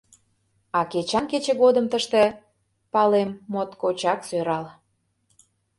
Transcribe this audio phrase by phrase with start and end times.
[0.77, 2.23] А кечан кече годым тыште,
[2.93, 4.65] палем, моткочак сӧрал.